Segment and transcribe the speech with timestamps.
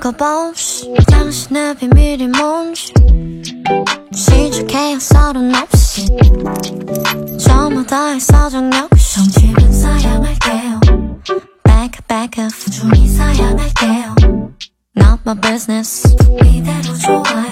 [0.00, 2.92] 먹어보시 당신의 비밀이 뭔지
[4.12, 6.06] 시작해야 서른 없이
[7.38, 10.80] 저마다의 사정 역시 정집은 사양할게요
[11.64, 14.14] Back back up 종이 사양할게요
[14.96, 16.14] Not my business
[16.44, 17.49] 이대로 좋아요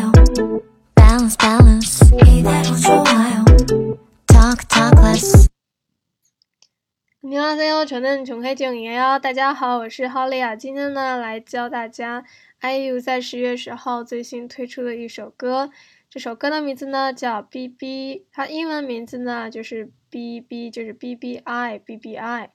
[7.60, 9.20] 大家好，저는穷黑九爷哟。
[9.20, 10.56] 大家好，我是 Holly 啊。
[10.56, 12.24] 今天呢，来教大家
[12.62, 15.70] IU 在十月十号最新推出的一首歌。
[16.10, 22.48] 这首歌的名字呢叫 BB，它英文名字呢就是 BB，就是 BBI BBI。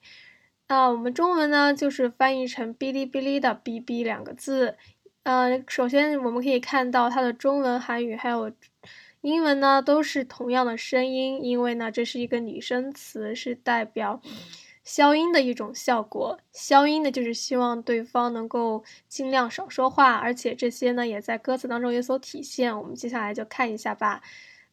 [0.69, 4.79] 那我们中文呢就是翻译成哔哩哔哩的 BB 两个字。
[5.25, 8.51] 呃，首先我们可以看到它的中文、韩语还有
[9.21, 14.23] 英文呢都是同样的声音，因为呢这是一个拟声词，是代表。
[14.85, 22.77] 消音的一种效果，消音呢就是希望对方能够尽量少说话，而且这些呢也在歌词当中有所体现。
[22.79, 24.23] 我们接下来就看一下吧。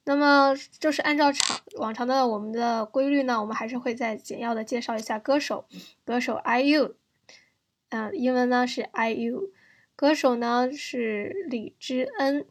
[0.03, 5.66] 那么就是按照常往常的我们的规律呢，我们还是会再简要的介绍一下歌手。
[6.03, 6.95] 歌手 IU，
[7.89, 9.52] 嗯，英文呢是 IU，
[9.95, 12.45] 歌手呢是李知恩。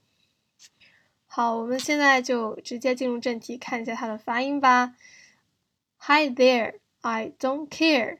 [1.27, 4.95] 好，我们现在就直接进入正题，看一下他的发音吧。
[5.99, 6.80] Hi there。
[7.02, 8.18] I don't care.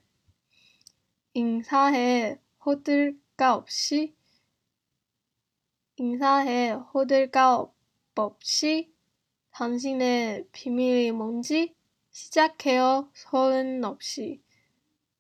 [1.34, 4.16] 인사해 호들갑 없이
[5.98, 7.74] 인사해 호들갑
[8.16, 8.94] 없이
[9.52, 11.76] 당신의 비밀이 뭔지
[12.12, 14.42] 시작해요 서른 없이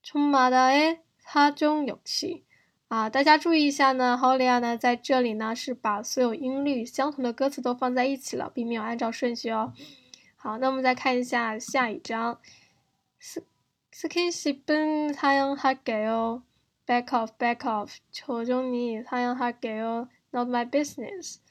[0.03, 2.45] 촌마다의 사정 역시
[2.87, 9.73] 啊，大家注意一下呢，好利亚呢在这里呢是把所有音律相同的歌词都放在一起了，并没有按照顺序哦。
[10.35, 12.39] 好，那么再看一下下一张。
[13.91, 16.43] 스킨십은 사양할게요.
[16.85, 17.99] Back off, back off.
[18.11, 20.09] 조종이 사양할게요.
[20.33, 21.41] Not my business.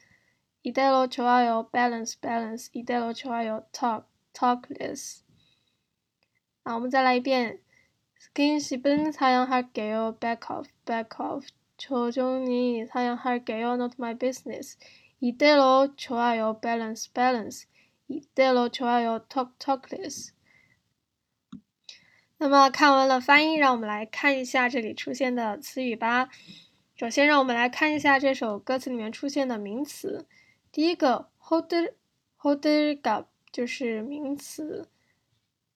[0.63, 1.69] 이대로 좋아요.
[1.73, 2.71] Balance, balance.
[2.73, 3.67] 이대로 좋아요.
[3.73, 5.25] Talk, talk less.
[6.65, 7.61] 啊，我们再来一遍。
[8.19, 10.17] 스킨십은 사양할게요.
[10.21, 11.47] Back off, back off.
[11.77, 13.75] 조종이 사양할게요.
[13.75, 14.79] Not my business.
[15.21, 16.61] 이대로 좋아요.
[16.61, 17.67] Balance, balance.
[18.09, 19.25] 이대로 좋아요.
[19.29, 20.33] Talk, talk less.
[22.42, 26.30] 那么看完了发音，让我们来看一下这里出现的词语吧。
[26.96, 30.26] 首先，让我们来看一下这首歌词里面出现的名词。
[30.72, 31.70] 第一个，hold
[32.38, 32.66] hold
[33.04, 34.88] up 就是名词，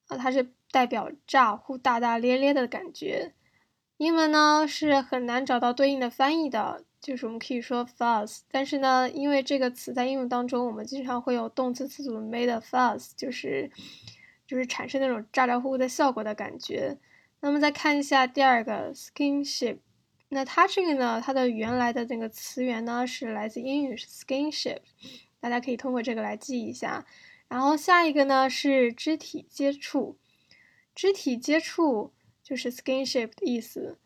[0.08, 3.34] 啊，它是代表咋呼、大大咧咧的感觉。
[3.98, 13.70] 英文呢是很难找到对应的翻译的，就是我们可以说 fuss，但是呢，因为这个词在英文当中，我们经常会有动词词组 made fuss，就是。
[14.46, 16.98] 就是产生那种咋咋呼呼的效果的感觉。
[17.40, 19.78] 那么再看一下第二个 skinship，
[20.30, 24.78] 那它这个呢，它的原来的那个词源呢是来自英语 skinship，
[25.40, 27.04] 大家可以通过这个来记一下。
[27.46, 30.16] 然后下一个呢是肢体接触，
[30.94, 33.98] 肢体接触就是 skinship 的意思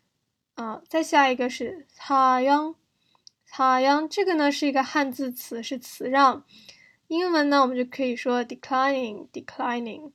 [0.54, 0.82] 啊。
[0.88, 2.74] 再下一个是擦央，
[3.46, 6.44] 擦央这个呢是一个汉字词，是辞让。
[7.06, 10.10] 英文呢我们就可以说 declining，declining。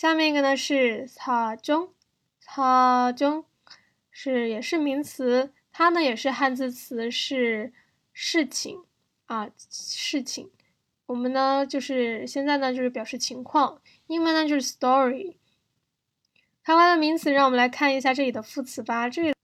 [0.00, 1.92] 下面一个呢是擦中，
[2.40, 3.44] 擦中
[4.10, 7.74] 是也是名词，它呢也是汉字词，是
[8.14, 8.82] 事情
[9.26, 10.50] 啊事情。
[11.04, 15.34] 我们呢就是现在呢就是表示情况，英文呢就是 story。
[16.62, 19.10] 看完了名词，让我们来看一下这里的副词吧。
[19.10, 19.34] 这里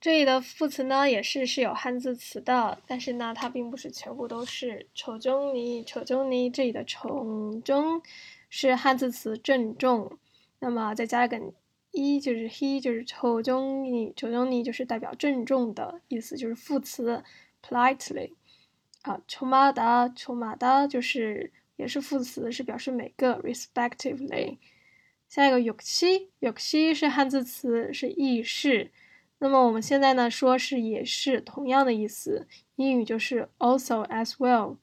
[0.00, 4.88] 这里的副词呢也是是有汉字词的，但是呢它并不是全部都是。
[4.94, 8.00] 丑中你，丑中你，这里的丑中。
[8.48, 10.18] 是汉字词郑重，
[10.60, 11.40] 那么再加一个
[11.90, 17.22] 一，就是 he，就是丑中你，丑中你就是代表郑重的意思，就是副词
[17.62, 18.32] politely。
[19.02, 24.58] 啊，丑马达，丑马达就是也是副词，是表示每个 respectively。
[25.28, 28.90] 下一个有西，有西是汉字词，是亦是。
[29.38, 34.76] 那么我们现在呢说是也是同样的意思，英语就是 also as well。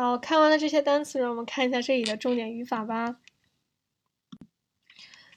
[0.00, 3.16] 好看完了这些单词，让我们看一下这里的重点语法吧。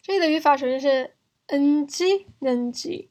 [0.04, 1.16] 这里的语法首先是
[1.48, 1.88] ng
[2.40, 3.08] ng，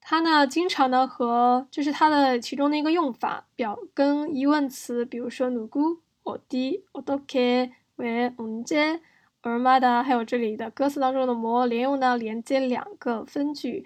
[0.00, 9.00] 它呢经常呢和就是它的其中的一个用法表跟疑问词，比如说누구어디어떻게왜언제
[9.42, 13.84] 얼마 다， 还有这里的歌词当中的뭐连用呢连接两个分句，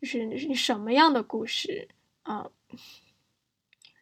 [0.00, 1.86] 就是你什么样的故事
[2.24, 2.50] 啊？
[2.72, 3.07] 嗯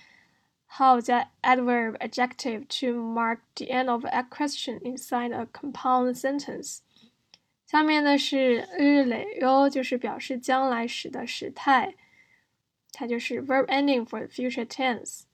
[0.78, 6.80] how the adverb adjective to mark the end of a question inside a compound sentence。
[7.66, 11.94] 下面呢是日累哟，就是表示将来时的时态，
[12.92, 15.24] 它就是 verb ending for the future tense。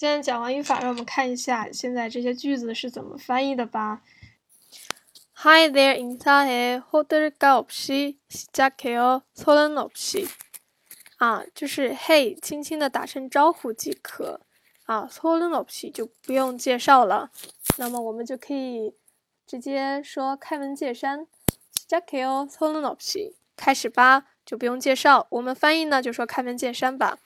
[0.00, 4.02] 今天讲完语法，让我们看一下现在这些句子是怎么翻译的吧。
[5.38, 6.82] Hi there, 인사해.
[6.92, 9.22] 호들갑 없이 시작해요.
[9.34, 10.28] 소는 없이.
[11.18, 14.40] 啊，就是嘿，轻轻的打声招呼即可。
[14.84, 17.30] 啊，소는 없이就不用介绍了。
[17.78, 18.94] 那么我们就可以
[19.46, 21.26] 直接说开门见山。
[21.78, 25.26] 시작해요소는 없이开始吧，就不用介绍。
[25.30, 27.18] 我们翻译呢，就说开门见山吧。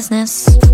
[0.00, 0.69] business.